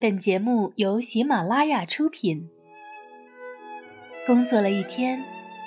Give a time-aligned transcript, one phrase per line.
[0.00, 2.48] 本节目由喜马拉雅出品。
[4.28, 5.24] 工作了一天，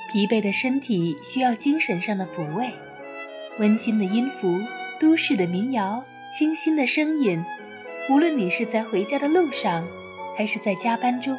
[0.10, 2.71] 疲惫的身体需要精神上的抚慰。
[3.59, 4.62] 温馨的音符，
[5.02, 7.44] 都市的民谣，清新的声音。
[8.09, 9.86] 无论你是在回家的路上，
[10.38, 11.36] 还是在加班中；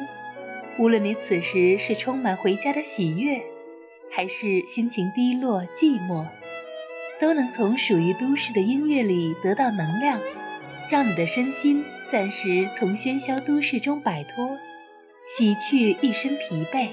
[0.77, 3.41] 无论你此时是充满回家的喜悦，
[4.11, 6.27] 还是心情低落寂寞，
[7.19, 10.21] 都能从属于都市的音乐里得到能量，
[10.91, 11.83] 让你的身心。
[12.13, 14.55] 暂时从喧嚣都市中摆脱，
[15.25, 16.89] 洗去一身疲惫。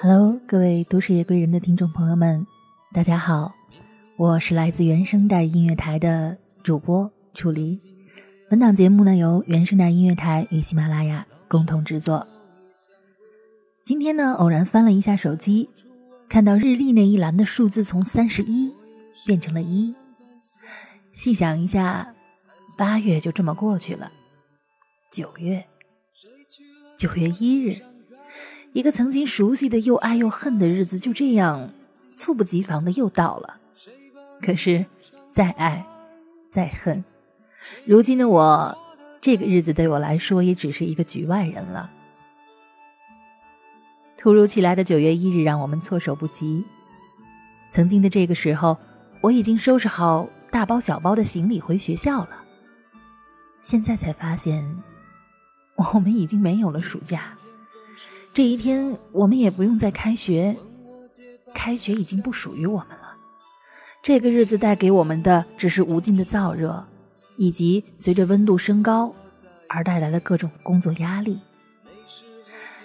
[0.00, 2.46] ？Hello，各位都市夜归人的听众朋友们，
[2.92, 3.54] 大家好，
[4.16, 7.78] 我是来自原声带音乐台的主播楚离。
[8.48, 12.26] 本档节目呢由原声带音乐台与喜马拉雅共同制作。
[13.84, 15.68] 今天呢偶然翻了一下手机，
[16.28, 18.72] 看到日历那一栏的数字从三十一
[19.26, 19.94] 变成了一，
[21.12, 22.14] 细想一下，
[22.78, 24.12] 八月就这么过去了，
[25.10, 25.64] 九月。
[26.98, 27.82] 九月一日，
[28.76, 31.70] 一个曾经熟悉的又爱又恨的日子就这样
[32.12, 33.56] 猝不及防的又到了。
[34.42, 34.84] 可是，
[35.30, 35.82] 再爱，
[36.50, 37.02] 再恨，
[37.86, 38.76] 如今的我，
[39.22, 41.90] 这个日子对我来说也只是一个局外人了。
[44.18, 46.62] 突如其来的九月一日让我们措手不及。
[47.70, 48.76] 曾经的这个时候，
[49.22, 52.44] 我已经收拾好大包小包的行李回学校了。
[53.64, 54.62] 现在才发现。
[55.76, 57.34] 我们已经没有了暑假，
[58.36, 60.54] 这一天我们也不用再开学，
[61.54, 63.16] 开学已经不属于我们了。
[64.02, 66.86] 这个日子带给我们的只是无尽的燥热，
[67.38, 69.10] 以及随着温度升高
[69.70, 71.38] 而带来的各种工作压力。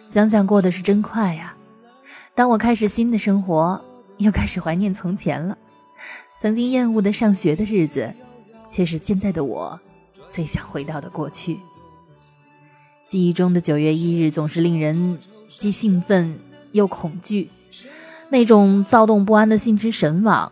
[0.10, 1.54] 想想过的是真快呀！
[2.34, 3.84] 当我开始新的生活，
[4.20, 5.58] 又开始怀念从前了。
[6.40, 8.14] 曾经厌恶的上学的日子，
[8.72, 9.78] 却是现在的我
[10.30, 11.60] 最想回到的过去。
[13.06, 15.20] 记忆中的九月一日总是令人
[15.58, 16.40] 既兴奋
[16.72, 17.50] 又恐惧，
[18.30, 20.52] 那种躁动不安的心驰神往，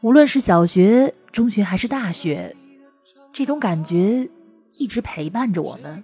[0.00, 2.56] 无论是小学、中学还是大学，
[3.32, 4.28] 这种感觉
[4.78, 6.02] 一直陪伴着我们。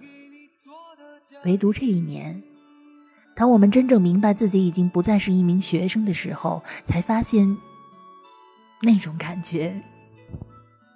[1.43, 2.41] 唯独这一年，
[3.35, 7.57] 当我们真正明白自己已经不再是一名学生的时候，才发现
[8.81, 9.81] 那种感觉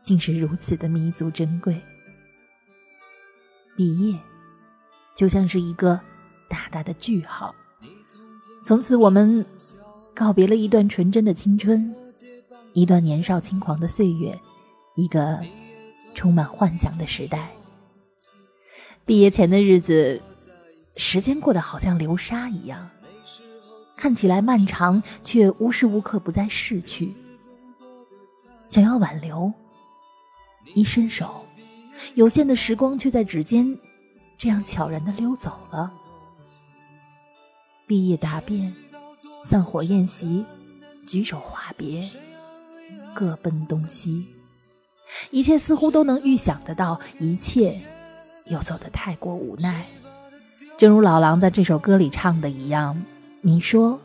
[0.04, 1.82] 竟是如此的弥足珍贵。
[3.76, 4.18] 毕业。
[5.16, 6.00] 就像是一个
[6.50, 7.54] 大大的句号，
[8.64, 9.46] 从此我们
[10.14, 11.96] 告别了一段纯真的青春，
[12.74, 14.38] 一段年少轻狂的岁月，
[14.96, 15.40] 一个
[16.14, 17.50] 充满幻想的时代。
[19.06, 20.22] 毕业前的日子，
[20.96, 22.90] 时间过得好像流沙一样，
[23.96, 27.14] 看起来漫长，却无时无刻不在逝去。
[28.68, 29.52] 想要挽留，
[30.76, 31.46] 一伸手，
[32.16, 33.78] 有限的时光却在指尖。
[34.38, 35.92] 这样悄然的溜走了。
[37.90, 38.72] 毕业答辩、
[39.44, 40.46] 散伙宴席、
[41.08, 42.08] 举手话别，
[43.16, 44.28] 各奔东西，
[45.32, 47.82] 一切似乎都能预想得到，一切
[48.46, 49.88] 又走得太过无奈。
[50.78, 52.96] 正如老狼在这首歌里唱的一样
[53.42, 54.00] ：“你说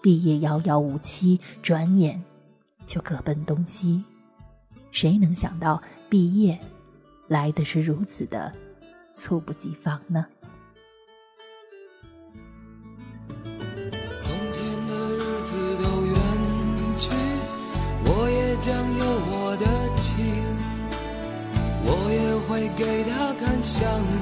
[0.00, 2.22] 毕业遥遥无期，转眼
[2.86, 4.04] 就各奔东西。
[4.92, 6.56] 谁能想到毕业
[7.26, 8.52] 来的是如此的？”
[9.12, 10.24] 猝不及防呢。
[23.74, 24.13] 想。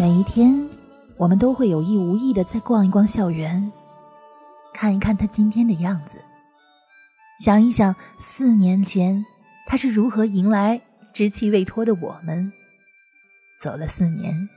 [0.00, 0.66] 每一天
[1.18, 3.70] 我们都会有意无意的再逛一逛校园，
[4.72, 6.24] 看一看他今天的样子，
[7.38, 9.22] 想一想四年前
[9.66, 10.80] 他是如何迎来
[11.12, 12.50] 稚气未脱的我们。
[13.60, 14.48] 走了四年，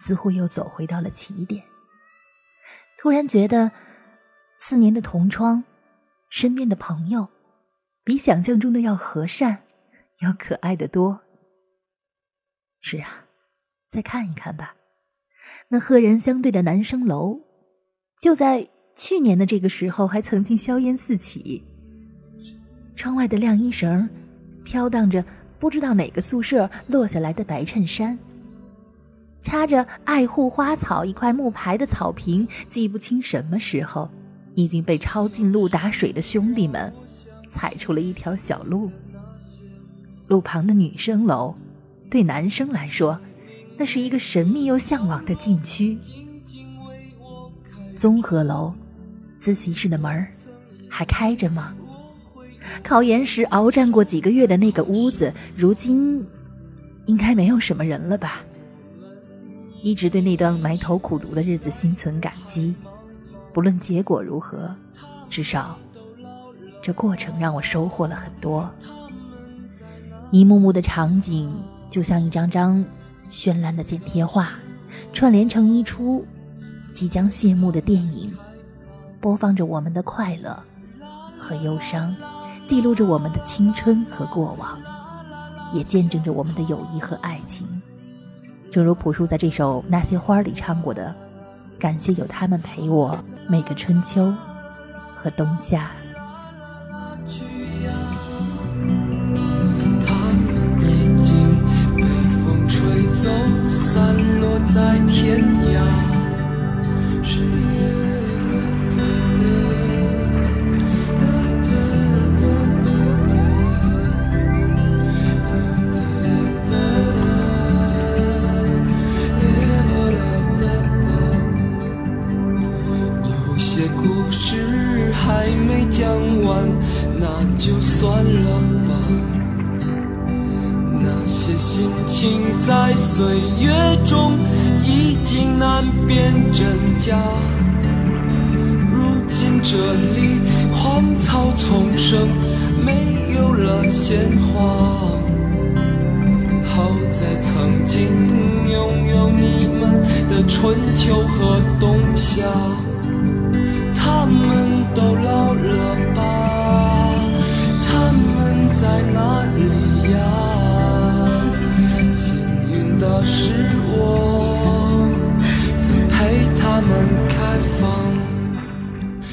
[0.00, 1.62] 似乎又走回到了起点。
[3.00, 3.70] 突然觉得，
[4.58, 5.62] 四年的同窗，
[6.30, 7.28] 身边的朋友，
[8.02, 9.62] 比想象中的要和善，
[10.18, 11.20] 要可爱的多。
[12.80, 13.26] 是啊，
[13.88, 14.74] 再看一看吧，
[15.72, 17.38] 那赫然相对的男生楼，
[18.20, 21.62] 就在去年的这个时候，还曾经硝烟四起。
[22.96, 24.08] 窗外的晾衣绳，
[24.64, 25.24] 飘荡着
[25.60, 28.18] 不知道哪个宿舍落下来的白衬衫。
[29.42, 34.10] 插着“爱护花草”一块木牌的草坪，记不清什么时候
[34.56, 36.92] 已经被抄近路打水的兄弟们
[37.48, 38.90] 踩出了一条小路。
[40.26, 41.54] 路旁的女生楼，
[42.10, 43.18] 对男生来说，
[43.80, 45.96] 那是一个神秘又向往的禁区。
[47.96, 48.74] 综合楼，
[49.38, 50.26] 自习室的门
[50.86, 51.74] 还开着吗？
[52.84, 56.22] 考研时鏖战过几个月的那个屋子，如今
[57.06, 58.42] 应该没有什么人了吧？
[59.82, 62.74] 一直对那段埋头苦读的日子心存感激，
[63.54, 64.70] 不论结果如何，
[65.30, 65.78] 至少
[66.82, 68.70] 这过程让我收获了很多。
[70.30, 71.50] 一幕幕的场景
[71.90, 72.84] 就像一张张
[73.30, 74.50] 绚烂的剪贴画，
[75.12, 76.24] 串联成一出
[76.92, 78.34] 即将谢幕的电影，
[79.20, 80.58] 播放着我们的快乐
[81.38, 82.14] 和忧伤，
[82.66, 84.78] 记录着我们的青春和过往，
[85.72, 87.66] 也见证着我们的友谊和爱情。
[88.70, 91.14] 正如朴树在这首《那些花》里唱过的
[91.78, 93.18] ：“感谢有他们陪我
[93.48, 94.32] 每个春秋
[95.16, 95.90] 和冬夏。”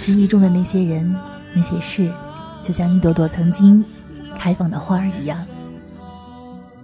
[0.08, 1.14] 记忆中的那些人、
[1.54, 2.10] 那些事，
[2.64, 3.84] 就像一朵朵曾经
[4.40, 5.38] 开放的花儿一样。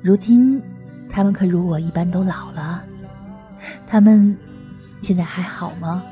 [0.02, 0.62] 如今，
[1.10, 2.84] 他们可如我一般都老了。
[3.88, 4.38] 他们
[5.02, 6.04] 现在还好吗？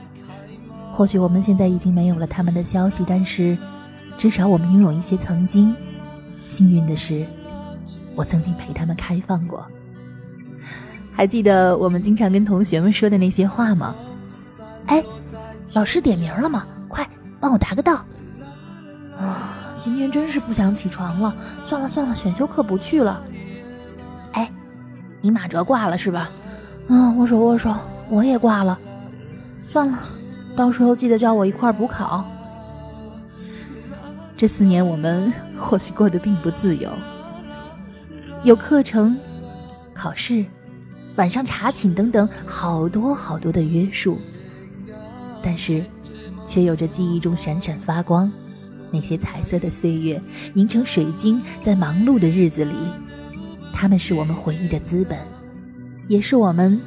[0.93, 3.57] 或许我们现在已经没有了他们的消息，但是
[4.17, 5.75] 至少我们拥有一些曾经。
[6.49, 7.25] 幸运的是，
[8.15, 9.67] 我曾经陪他们开放过。
[11.11, 13.93] 还记得我们经常跟同学们说的那些话吗？
[14.85, 15.03] 哎，
[15.73, 16.65] 老师点名了吗？
[17.41, 17.95] 帮我答个到。
[19.17, 21.35] 啊，今天真是不想起床了。
[21.65, 23.21] 算了算了，选修课不去了。
[24.31, 24.49] 哎，
[25.19, 26.29] 你马哲挂了是吧？
[26.87, 27.75] 啊，握手握手，
[28.09, 28.79] 我也挂了。
[29.71, 29.99] 算了，
[30.55, 32.23] 到时候记得叫我一块补考。
[34.37, 36.89] 这四年我们或许过得并不自由，
[38.43, 39.17] 有课程、
[39.93, 40.45] 考试。
[41.17, 44.17] 晚上查寝等等，好多好多的约束，
[45.43, 45.85] 但是，
[46.45, 48.31] 却有着记忆中闪闪发光，
[48.91, 50.21] 那些彩色的岁月
[50.53, 52.73] 凝成水晶，在忙碌的日子里，
[53.73, 55.17] 他们是我们回忆的资本，
[56.07, 56.79] 也是我们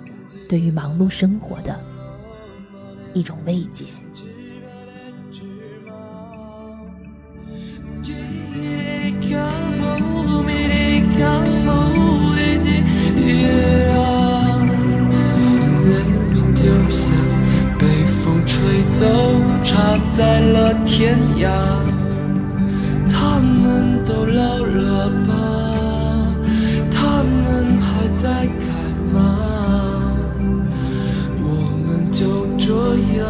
[0.49, 1.79] 对于忙碌生活的
[3.15, 3.85] 一种慰藉。
[20.17, 21.51] 在了天涯，
[23.11, 25.33] 他们都老了吧？
[26.89, 28.69] 他们还在干
[29.13, 29.17] 嘛？
[31.43, 31.47] 我
[31.85, 32.69] 们就这
[33.19, 33.25] 样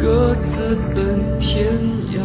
[0.00, 1.66] 各自奔天
[2.12, 2.18] 涯。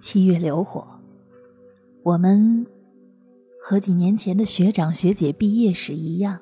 [0.00, 0.84] 七月流火，
[2.02, 2.66] 我们
[3.64, 6.40] 和几年前的学长学姐毕业时一样，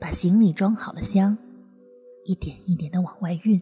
[0.00, 1.36] 把行李装好了箱，
[2.24, 3.60] 一点一点的往外运。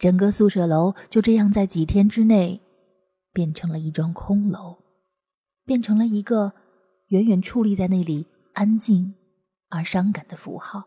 [0.00, 2.60] 整个宿舍楼就这样在几天之内，
[3.32, 4.78] 变成了一幢空楼，
[5.64, 6.52] 变成了一个
[7.06, 9.14] 远远矗立在那里安静
[9.70, 10.82] 而伤感的符号。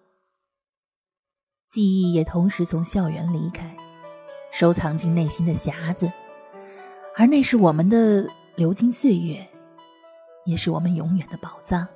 [1.69, 3.73] 记忆也同时从校园离开，
[4.51, 6.11] 收藏进内心的匣子，
[7.15, 8.27] 而那是我们的
[8.57, 9.47] 流金岁月，
[10.45, 11.87] 也是我们永远的宝藏。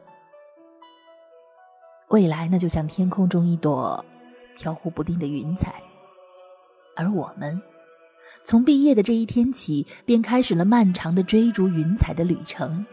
[2.09, 4.03] 未来那，就像天空中一朵
[4.57, 5.81] 飘忽不定的云彩。
[6.95, 7.61] 而我们，
[8.43, 12.85] 从毕业的这一天起，便开始了漫长的追逐云彩的旅程。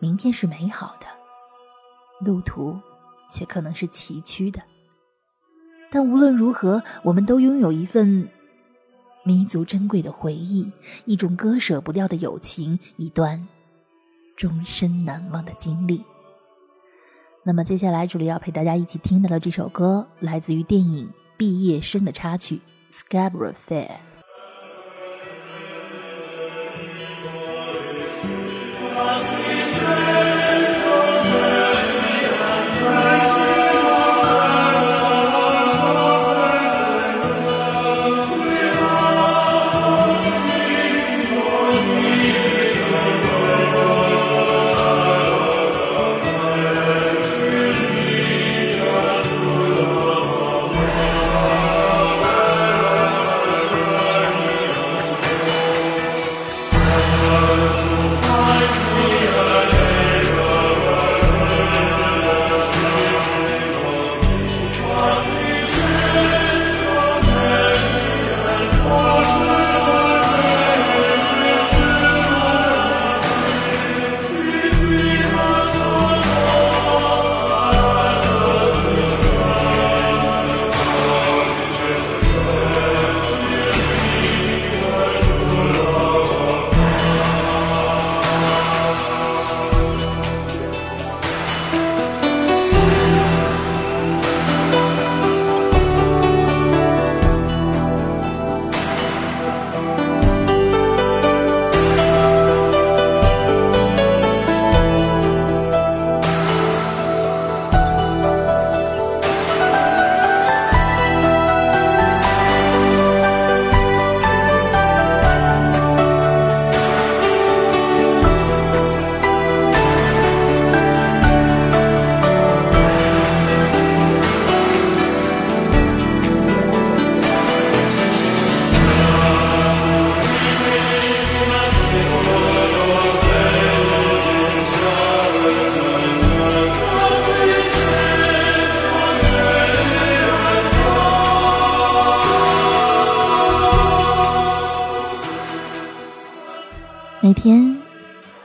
[0.00, 1.06] 明天是美好的，
[2.20, 2.78] 路途
[3.30, 4.60] 却可能是崎岖的。
[5.90, 8.28] 但无论如何，我们都拥有一份
[9.24, 10.70] 弥足珍贵的回忆，
[11.04, 13.48] 一种割舍不掉的友情，一段
[14.36, 16.04] 终身难忘的经历。
[17.42, 22.60] 那么，接下来，助理要陪大家一起听到的这首歌，来自于电影《毕业生》的插曲。
[22.90, 23.98] Scarborough Fair.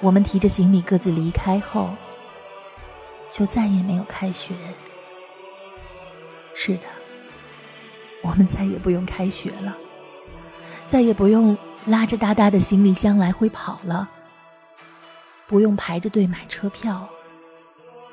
[0.10, 1.88] 我们提着行李各自离开后，
[3.32, 4.56] 就再也没有开学。
[6.56, 6.86] 是的，
[8.24, 9.78] 我们再也不用开学了，
[10.88, 14.10] 再也不用拉着大大的行李箱来回跑了，
[15.46, 17.08] 不用排着队买车票，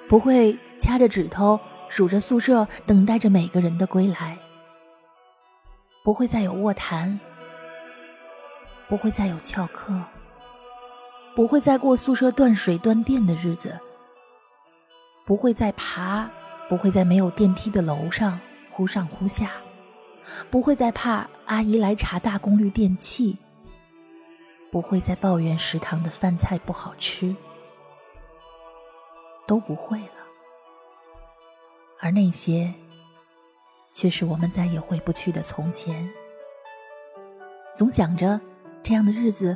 [0.06, 4.36] 不会掐着指头数着宿舍，等待着每个人的归来，
[6.04, 7.18] 不会再有卧谈，
[8.86, 9.98] 不会再有翘课。
[11.36, 13.78] 不会再过宿舍断水断电的日子，
[15.26, 16.30] 不会再爬，
[16.66, 18.40] 不会在没有电梯的楼上
[18.70, 19.52] 忽上忽下，
[20.50, 23.36] 不会再怕阿姨来查大功率电器，
[24.72, 27.36] 不会再抱怨食堂的饭菜不好吃，
[29.46, 30.24] 都不会了。
[32.00, 32.72] 而那些，
[33.92, 36.08] 却是我们再也回不去的从前。
[37.74, 38.40] 总想着
[38.82, 39.54] 这样的日子。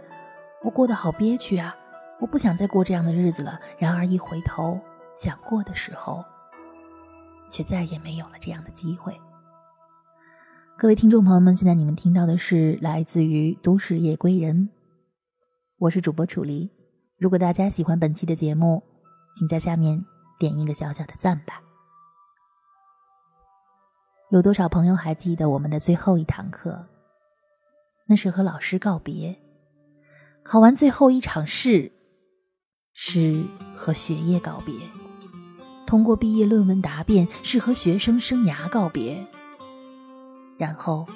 [0.63, 1.75] 我过得好憋屈啊！
[2.21, 3.59] 我不想再过这样的日子了。
[3.79, 4.79] 然而一回头
[5.17, 6.23] 想过的时候，
[7.51, 9.19] 却再也没有了这样的机会。
[10.77, 14.69] 各位听众朋友们，现在你们听到的是来自于《都市夜归人》，
[15.79, 16.71] 我是主播楚离。
[17.17, 18.83] 如果大家喜欢本期的节目，
[19.37, 20.05] 请在下面
[20.39, 21.63] 点一个小小的赞吧。
[24.31, 26.87] 有多少朋友还记得我们的最后一堂课？
[28.07, 29.35] 那是和老师告别。
[30.51, 31.93] 考完最后一场试，
[32.93, 34.75] 是和学业告别；
[35.87, 39.25] 通过毕业论文答辩，是和学生生涯告别。
[40.59, 41.07] 然后，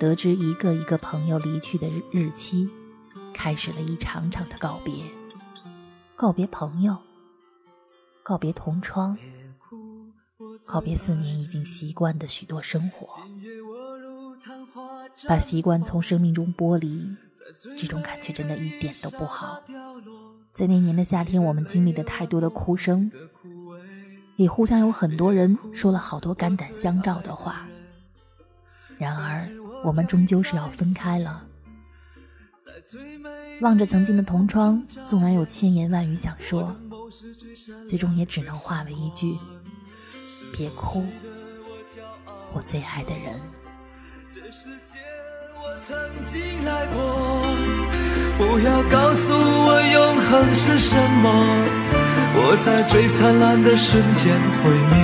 [0.00, 2.66] 得知一个一个朋友离去的日日期，
[3.34, 5.04] 开始了一场场的告别，
[6.16, 6.96] 告别朋友，
[8.22, 9.18] 告别同窗，
[10.66, 13.06] 告别四年已经习惯的许多生活，
[15.28, 17.06] 把习惯从生命中剥离，
[17.78, 19.62] 这种感觉真的一点都不好。
[20.52, 23.10] 在那年的夏天，我们经历了太多的哭声，
[24.36, 27.68] 也互相有很多人说了好多肝胆相照的话。
[28.98, 29.46] 然而，
[29.84, 31.44] 我们终究是要分开了。
[33.60, 36.74] 望着曾经的同窗，纵然有千言万语想说，
[37.86, 39.36] 最终也只能化为一句
[40.56, 41.04] ：“别哭，
[42.54, 43.40] 我最爱的人。”
[45.66, 47.42] 我曾经来过
[48.38, 51.28] 不要告诉我永恒是什么，
[52.36, 54.32] 我在最灿烂的瞬间
[54.62, 54.96] 毁灭。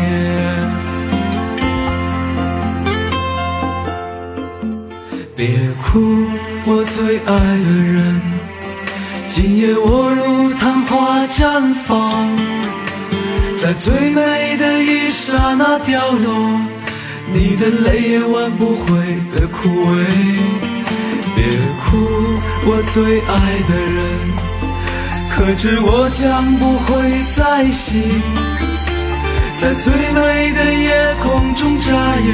[5.35, 6.28] 别哭，
[6.64, 8.23] 我最爱的人，
[9.26, 12.28] 今夜我如昙花绽放，
[13.59, 16.61] 在最美的一刹那凋落，
[17.33, 18.97] 你的泪也挽不回
[19.35, 20.05] 的枯萎。
[21.35, 21.45] 别
[21.85, 21.91] 哭。
[22.65, 23.99] 我最爱的人，
[25.31, 26.89] 可知我将不会
[27.27, 28.23] 再醒，
[29.57, 32.29] 在最美的夜空中眨眼，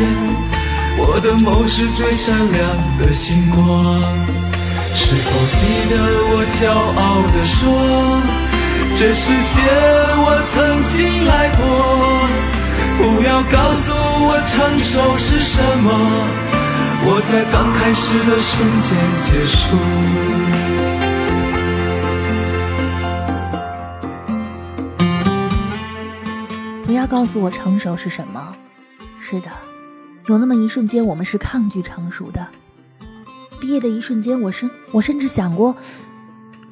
[0.98, 2.60] 我的梦是最闪亮
[2.98, 3.56] 的星光。
[4.94, 5.96] 是否记得
[6.28, 6.68] 我骄
[7.00, 7.56] 傲地说，
[8.98, 9.62] 这世界
[10.26, 11.62] 我曾经来过？
[12.98, 13.92] 不要告诉
[14.26, 15.88] 我成熟是什么。
[17.06, 19.76] 我在刚开始的瞬间结束。
[26.84, 28.56] 不要告诉我成熟是什么。
[29.20, 29.50] 是的，
[30.26, 32.44] 有那么一瞬间，我们是抗拒成熟的。
[33.60, 35.76] 毕业的一瞬间，我甚我甚至想过，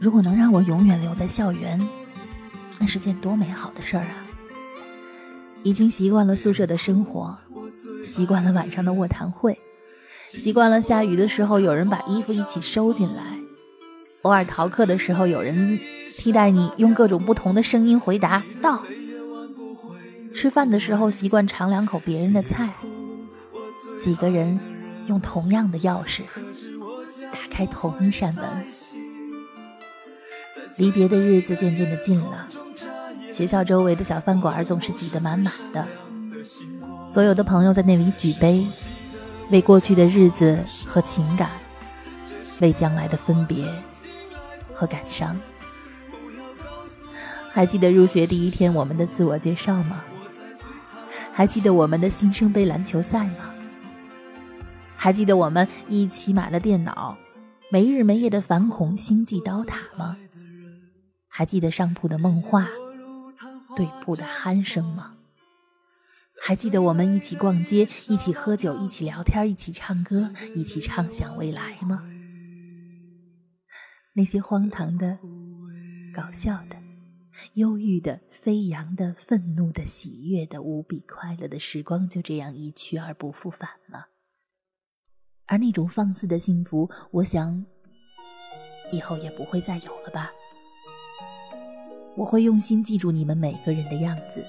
[0.01, 1.81] 如果能让我永远留在校园，
[2.79, 4.26] 那是件多美好的事儿啊！
[5.67, 7.37] 已经习惯了宿舍的生活，
[8.05, 9.59] 习惯了晚上的卧谈会。
[10.29, 13.37] 习惯了下雨的时候有人把衣服一起收进来，
[14.23, 15.77] 偶尔逃课的时候有人
[16.09, 18.81] 替代你用各种不同的声音回答到。
[20.33, 22.73] 吃饭的时候习惯尝两口别人的菜，
[24.01, 24.61] 几个人
[25.09, 26.23] 用同样的钥匙
[27.33, 28.45] 打开同一扇门。
[30.79, 32.47] 离别的日子渐渐的近了，
[33.37, 35.87] 学校周围的小饭馆总是挤得满满的，
[37.07, 38.67] 所有的朋友在那里举杯。
[39.51, 41.51] 为过去的日子和情感，
[42.63, 43.71] 为将来的分别
[44.73, 45.39] 和感伤。
[47.53, 50.03] 还记得入学第一天我们的自我介绍吗？
[51.31, 53.51] 还记得我们的新生杯篮球赛吗？
[54.97, 57.15] 还记得我们一起买了电脑，
[57.71, 60.17] 没日没夜的反恐星际刀塔吗？
[61.29, 62.67] 还记得上铺的梦话，
[63.77, 65.13] 对铺的鼾声吗？
[66.43, 72.03] 还记得我们一起逛街，一起喝酒，一起聊天，一起唱歌，一起畅想未来吗？
[74.15, 75.19] 那些荒唐的、
[76.15, 76.77] 搞笑的、
[77.55, 84.09] 忧郁的、飞扬的、愤怒的、喜悦的、无比快乐的时光，就这样一去而不复返了。
[85.47, 87.65] 而那种放肆的幸福，我想，
[88.91, 90.31] 以后也不会再有了吧。
[92.17, 94.45] 我会用心记住你们每个人的样子。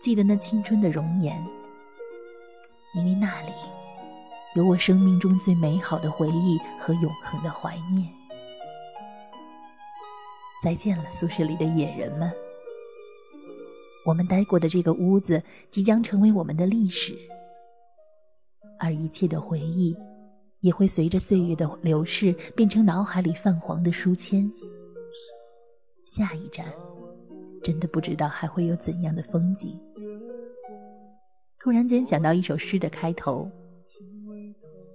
[0.00, 1.36] 记得那青春的容颜，
[2.94, 3.52] 因为那里
[4.54, 8.08] 有我生命中最美好的回忆和永恒的怀念。
[10.62, 12.32] 再见了，宿舍里的野人们。
[14.06, 17.14] 我们待过的这个屋子即将成为我们的历史，
[18.78, 19.94] 而一切的回忆
[20.60, 24.50] 也会随着岁月的流逝变成脑海里泛黄的书签。
[26.10, 26.66] 下一站。
[27.62, 29.78] 真的不知道还会有怎样的风景。
[31.60, 33.48] 突然间想到一首诗的开头，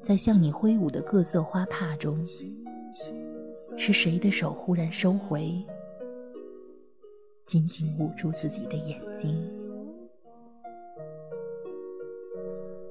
[0.01, 2.19] 在向你挥舞的各色花帕中，
[3.77, 5.53] 是谁的手忽然收回，
[7.45, 9.49] 紧紧捂住自己的眼睛？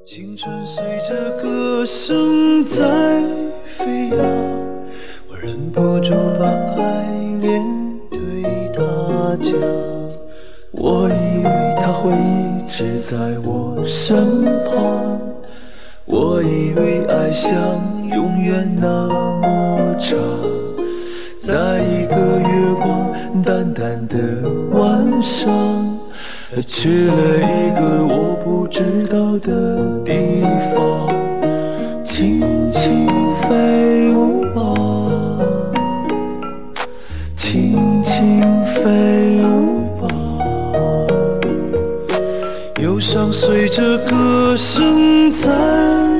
[0.06, 3.20] 青春随着歌声在
[3.66, 4.18] 飞扬，
[5.28, 7.83] 我忍不住把爱恋。
[8.76, 9.54] 他讲，
[10.72, 15.20] 我以为他会一直在我身旁，
[16.04, 17.54] 我以为爱像
[18.10, 20.18] 永远那么长，
[21.38, 23.12] 在一个月光
[23.44, 24.18] 淡淡的
[24.72, 25.52] 晚上，
[26.66, 30.42] 去了一个我不知道的地
[30.74, 31.14] 方，
[32.04, 33.06] 轻轻
[33.42, 34.33] 飞舞
[38.84, 38.90] 飞
[39.40, 40.06] 舞吧，
[42.82, 45.48] 忧伤随着歌声在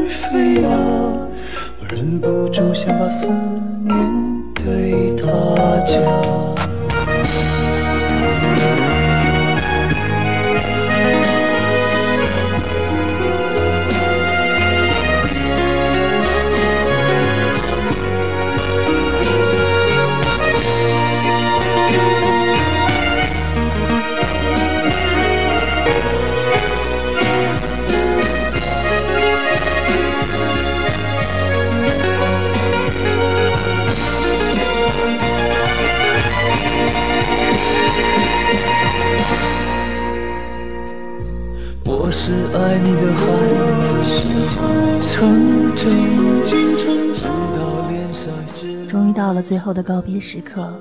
[0.09, 3.74] 飞扬，我忍不住想把思念
[42.27, 43.23] 是爱你的孩
[43.83, 43.87] 子，
[45.03, 48.33] 成真，直到脸上
[48.89, 50.75] 终于到了最后的告别时刻，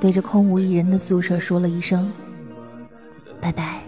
[0.00, 2.12] 对着空无一人的宿舍说了一声
[3.40, 3.80] “拜拜”，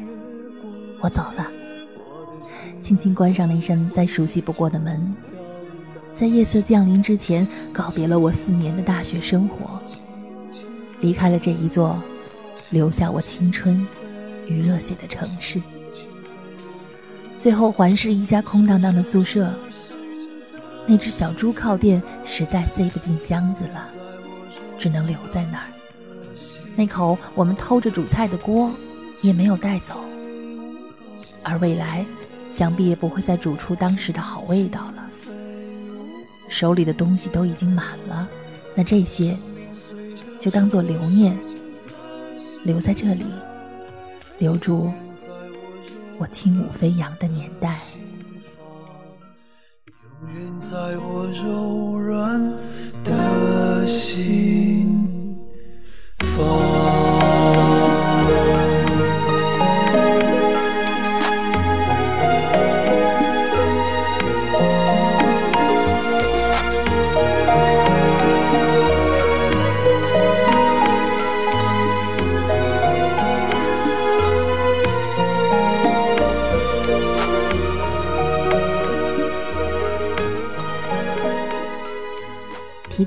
[1.02, 1.44] 我走了，
[2.82, 5.12] 轻轻关上那扇再熟悉不过的门，
[6.12, 9.82] 在夜色降临之前，告别了我四年的大学生活，
[11.00, 12.00] 离开了这一座
[12.70, 13.84] 留下我青春
[14.46, 15.60] 与热血的城市。
[17.38, 19.48] 最后环视一下空荡荡的宿舍，
[20.86, 23.88] 那只小猪靠垫实在塞不进箱子了，
[24.76, 25.66] 只能留在那儿。
[26.74, 28.70] 那口我们偷着煮菜的锅
[29.22, 29.94] 也没有带走，
[31.44, 32.04] 而未来
[32.52, 35.08] 想必也不会再煮出当时的好味道了。
[36.48, 38.28] 手里的东西都已经满了，
[38.74, 39.36] 那这些
[40.40, 41.38] 就当做留念，
[42.64, 43.24] 留在这里，
[44.38, 44.90] 留住。
[46.20, 47.78] 我轻舞飞扬的年代，
[49.86, 52.40] 永远在我柔软
[53.04, 55.38] 的心
[56.36, 57.07] 房。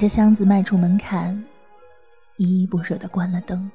[0.02, 1.46] 着箱子迈出门槛，
[2.38, 3.70] 依依不舍地关了灯。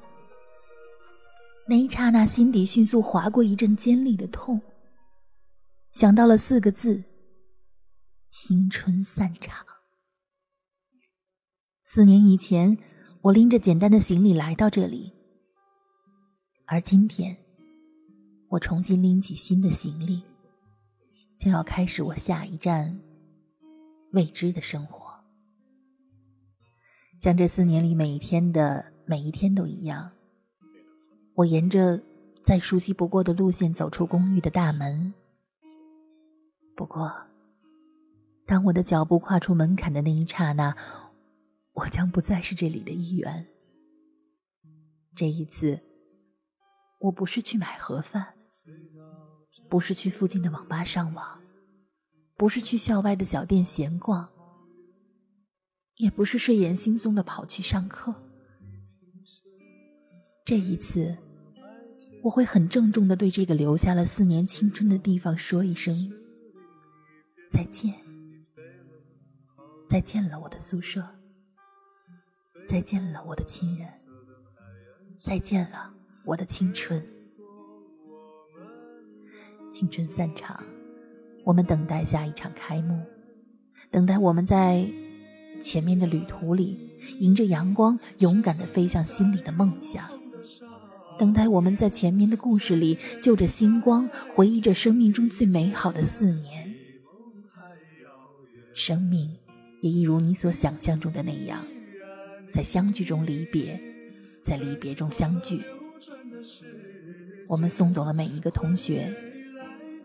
[1.65, 4.61] 那一刹那，心底迅速划过一阵尖利的痛。
[5.93, 7.01] 想到了四个字：
[8.27, 9.65] 青春散场。
[11.85, 12.77] 四年以前，
[13.21, 15.13] 我拎着简单的行李来到这里，
[16.65, 17.37] 而今天，
[18.49, 20.21] 我重新拎起新的行李，
[21.39, 22.99] 就要开始我下一站
[24.11, 25.06] 未知的生活。
[27.19, 30.11] 像这四年里每一天的每一天都一样，
[31.33, 31.99] 我沿着
[32.43, 35.13] 再熟悉不过的路线走出公寓的大门。
[36.75, 37.11] 不过，
[38.45, 40.75] 当我的脚步跨出门槛的那一刹那，
[41.73, 43.47] 我将不再是这里的一员。
[45.15, 45.79] 这一次，
[46.99, 48.35] 我不是去买盒饭，
[49.67, 51.41] 不是去附近的网吧上网，
[52.37, 54.29] 不是去校外的小店闲逛。
[55.97, 58.13] 也不是睡眼惺忪的跑去上课。
[60.45, 61.17] 这一次，
[62.21, 65.93] 我会很郑重的对这个留下了四年青春的地方说一声
[67.49, 67.93] 再见。
[69.87, 71.03] 再见了，我的宿舍。
[72.67, 73.89] 再见了，我的亲人。
[75.17, 75.91] 再见了，
[76.25, 77.03] 我的青春。
[79.71, 80.63] 青春散场，
[81.43, 83.03] 我们等待下一场开幕，
[83.89, 84.87] 等待我们在。
[85.59, 86.77] 前面的旅途里，
[87.19, 90.09] 迎着阳光，勇敢地飞向心里的梦想。
[91.19, 96.75] 等待我们在前面的故事里，就着星光，回忆着生命中最美好的四年。
[98.73, 99.35] 生命
[99.81, 101.65] 也一如你所想象中的那样，
[102.53, 103.81] 在相聚中离别，
[104.43, 105.63] 在离别中相聚。
[107.47, 109.11] 我们送走了每一个同学，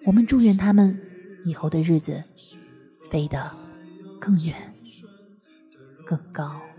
[0.07, 0.99] 我们祝愿他们
[1.45, 2.25] 以后的日子
[3.11, 3.51] 飞得
[4.19, 4.72] 更远。
[6.13, 6.72] 更高。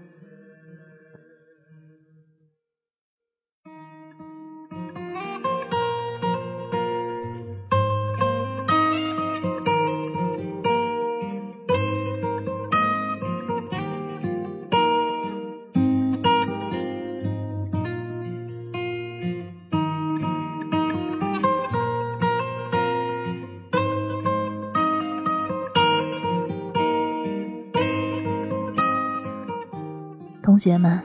[30.63, 30.97] 学们，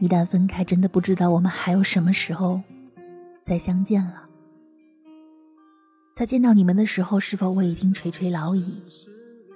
[0.00, 2.60] 一旦分开，真的不知道我们还有什么时候
[3.42, 4.28] 再相见了。
[6.14, 8.82] 在见到你们的时候，是否我已经垂垂老矣？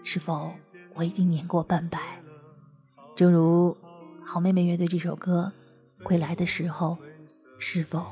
[0.03, 0.51] 是否
[0.95, 2.01] 我已经年过半百？
[3.15, 3.77] 正如
[4.25, 5.53] 好妹妹乐队这首歌
[6.03, 6.97] 《归来的时候》，
[7.59, 8.07] 是否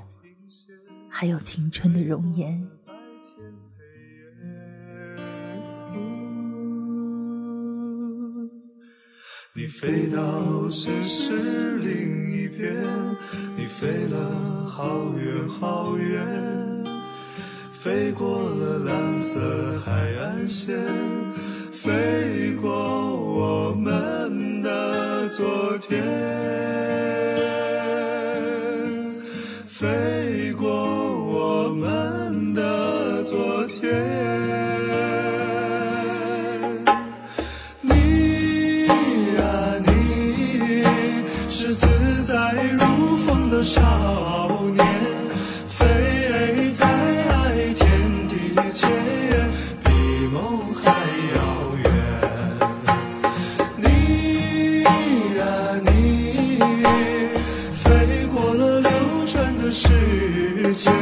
[1.09, 2.69] 还有青春的容颜？
[9.59, 12.75] 你飞到现实另一边，
[13.57, 16.85] 你飞了好远好远，
[17.73, 20.79] 飞过了蓝色海岸线，
[21.73, 25.47] 飞过我们的昨
[25.79, 26.05] 天，
[43.67, 43.83] 少
[44.75, 44.87] 年，
[45.67, 46.87] 飞在
[47.75, 47.85] 天
[48.29, 48.33] 地
[48.73, 48.89] 间，
[49.83, 49.91] 比
[50.33, 50.85] 梦还
[51.35, 51.39] 遥
[51.83, 51.85] 远。
[53.77, 53.85] 你
[55.41, 55.43] 啊
[55.85, 55.91] 你，
[57.75, 57.85] 飞
[58.33, 58.89] 过了流
[59.27, 59.89] 转的时
[60.75, 60.93] 间，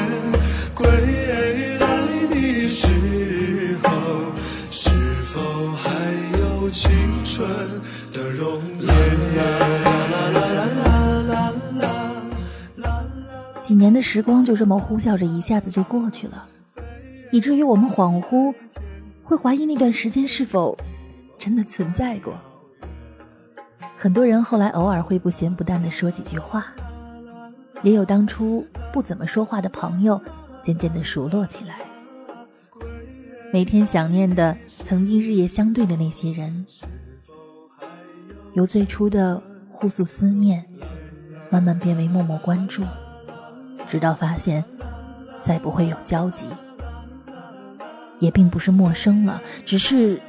[13.94, 16.46] 的时光就这么呼啸着，一下子就过去了，
[17.30, 18.52] 以至于我们恍惚
[19.22, 20.76] 会怀疑那段时间是否
[21.38, 22.35] 真的存在过。
[23.96, 26.66] 很多人后来偶尔会不咸不淡的说几句话，
[27.83, 30.20] 也有当初不怎么说话的朋友，
[30.62, 31.76] 渐渐的熟络起来。
[33.50, 36.66] 每天想念的，曾经日夜相对的那些人，
[38.52, 40.64] 由最初的互诉思念，
[41.50, 42.83] 慢慢变为默默关注。
[43.94, 44.64] 直到发现
[45.40, 46.46] 再不会有交集，
[48.18, 50.20] 也并不是陌生了，只是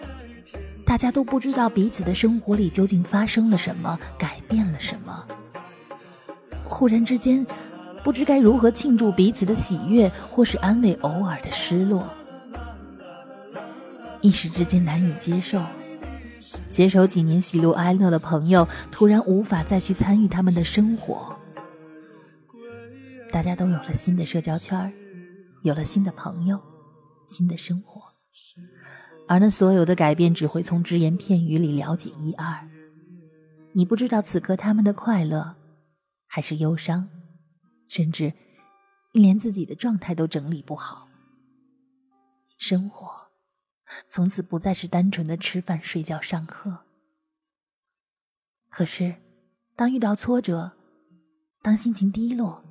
[0.86, 5.25] 大家都不知道彼此的生活里究竟发生了什么，改变了什么。
[6.63, 7.43] 忽然之间，
[8.04, 12.08] 不知该如何庆祝彼此的喜悦，或是安慰偶尔的失落，
[14.21, 15.60] 一时之间难以接受。
[16.69, 21.35] 携手几年喜怒哀乐的朋友，突然无法再去参与他们的生活。
[23.36, 24.93] 大家都有了新的社交圈儿，
[25.62, 26.58] 有了新的朋友，
[27.28, 28.02] 新的生活，
[29.28, 32.65] 而那所有的改变只会从只言片语里了解一二。
[33.74, 35.54] 你不知道此刻他们的快乐，
[36.28, 37.10] 还是忧伤，
[37.89, 38.32] 甚至
[39.12, 41.10] 你连自己的状态都整理不好。
[42.58, 43.12] 生活
[44.08, 46.86] 从此不再是单纯的吃饭、睡觉、上课。
[48.69, 49.13] 可是，
[49.76, 50.71] 当遇到挫折，
[51.62, 52.63] 当心情低落，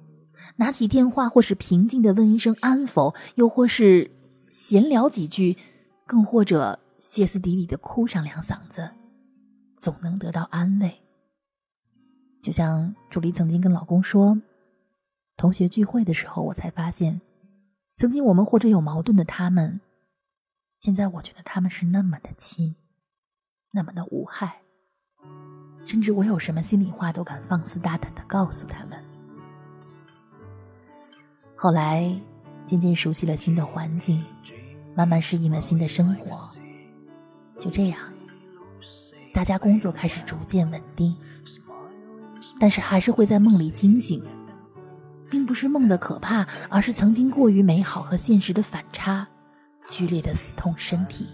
[0.56, 4.10] 拿起电话，或是平静的问一声安否，又或是
[4.48, 5.56] 闲聊几句，
[6.06, 8.90] 更或者歇斯底里的哭上两嗓子，
[9.76, 11.00] 总能得到安慰。
[12.42, 14.40] 就像朱莉曾经跟老公说
[15.36, 17.20] ：“同学聚会的时候，我才发现，
[17.96, 19.80] 曾经我们或者有矛盾的他们，
[20.80, 22.74] 现在我觉得他们是那么的亲，
[23.70, 24.60] 那么的无害，
[25.84, 29.02] 甚至我有什么心里话都敢放肆大胆的告诉他们。”
[31.64, 32.14] 后来，
[32.66, 34.22] 渐渐熟悉了新的环境，
[34.94, 36.46] 慢慢适应了新的生活。
[37.58, 37.98] 就这样，
[39.32, 41.16] 大家工作开始逐渐稳定，
[42.60, 44.22] 但是还是会在梦里惊醒，
[45.30, 49.26] 并不是梦的可怕，而是曾经过于美好和现实的反差，
[49.88, 51.26] 剧烈的死痛身体。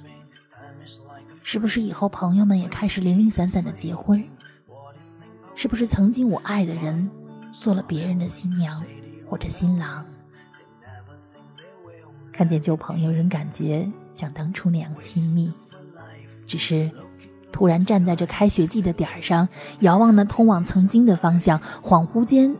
[1.43, 4.25] 是不是以后朋友们也开始零零散散的结婚？
[5.57, 7.11] 是不是曾经我爱的人，
[7.51, 8.81] 做了别人的新娘
[9.29, 10.07] 或者新郎？
[12.41, 15.53] 看见旧朋友，仍感觉像当初那样亲密。
[16.47, 16.91] 只是，
[17.53, 19.47] 突然站在这开学季的点儿上，
[19.81, 22.51] 遥望那通往曾经的方向，恍惚间，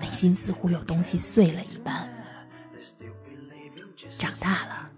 [0.00, 2.08] 内心似乎有东西碎了一般。
[4.16, 4.88] 长大了，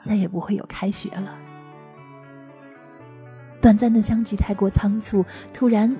[0.00, 1.34] 再也不会有开学了。
[3.60, 5.92] 短暂的相聚太过仓促，突然，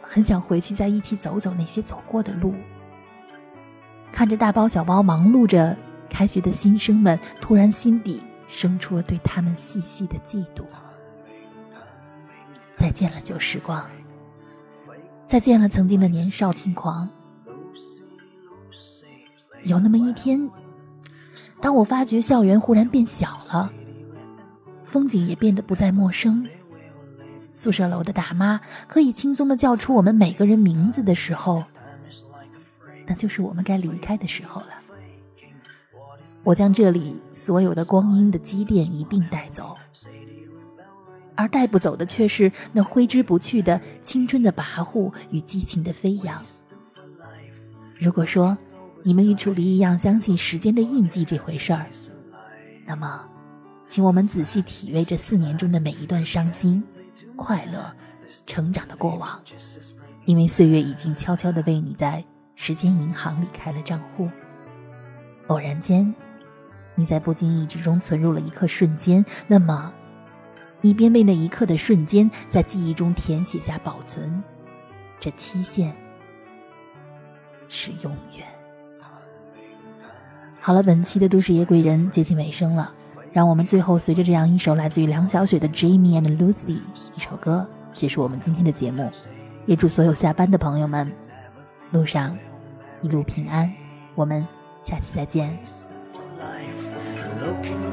[0.00, 2.54] 很想回去再一起走走那些走过的路。
[4.16, 5.76] 看着大包小包忙碌着
[6.08, 10.64] 开学的新生们，突然心底生出了对他们细细的嫉妒。
[12.78, 13.86] 再见了旧时光，
[15.26, 17.06] 再见了曾经的年少轻狂。
[19.64, 20.50] 有那么一天，
[21.60, 23.70] 当我发觉校园忽然变小了，
[24.82, 26.42] 风景也变得不再陌生，
[27.50, 31.62] 宿舍楼的大妈可以轻松的叫出我们每个人名字的时候，
[33.06, 34.68] 那就是我们该离开的时候了。
[36.42, 39.76] 我将这里所有的光阴的积淀一并带走，
[41.34, 46.40] 而带不走的却是那挥之不去的青春的跋扈与激情的飞扬。
[47.98, 48.56] 如果说
[49.02, 51.86] 你们与楚离一样相信时间的印记这回事儿，
[52.86, 53.28] 那么，
[53.88, 56.82] 请我们仔细体味这四年中的每一段伤心、
[57.34, 57.92] 快乐、
[58.46, 59.42] 成长的过往，
[60.26, 62.24] 因为岁月已经悄悄地为你在
[62.56, 64.28] 时间银行里开了账户。
[65.46, 66.12] 偶然间。
[66.98, 69.92] 你在不经意之中存入了一刻瞬间，那么，
[70.80, 74.42] 你便为那一刻的瞬间在记忆中填写下保存，
[75.20, 75.92] 这期限
[77.68, 78.46] 是永远。
[80.58, 82.90] 好了，本期的都市夜归人接近尾声了，
[83.30, 86.68] 让我们最后随着这样一首来自于梁小雪的《Jamie and Lucy》
[87.14, 89.12] 一首歌结束我们今天的节目，
[89.66, 91.12] 也祝所有下班的朋友们
[91.90, 92.34] 路上
[93.02, 93.72] 一路平安，
[94.14, 94.46] 我们
[94.82, 95.56] 下期再见。
[97.46, 97.86] looking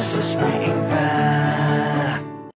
[0.00, 0.90] is bringing back.
[0.90, 1.69] bad?